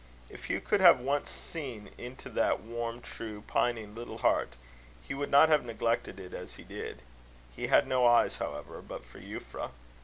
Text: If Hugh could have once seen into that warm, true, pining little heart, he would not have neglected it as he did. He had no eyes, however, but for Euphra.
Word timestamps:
If 0.31 0.45
Hugh 0.45 0.61
could 0.61 0.81
have 0.81 0.99
once 0.99 1.29
seen 1.29 1.91
into 1.95 2.27
that 2.29 2.61
warm, 2.61 3.01
true, 3.01 3.43
pining 3.45 3.93
little 3.93 4.17
heart, 4.17 4.53
he 5.07 5.13
would 5.13 5.29
not 5.29 5.47
have 5.49 5.63
neglected 5.63 6.19
it 6.19 6.33
as 6.33 6.55
he 6.55 6.63
did. 6.63 7.03
He 7.55 7.67
had 7.67 7.85
no 7.85 8.07
eyes, 8.07 8.37
however, 8.37 8.81
but 8.81 9.05
for 9.05 9.19
Euphra. 9.19 9.69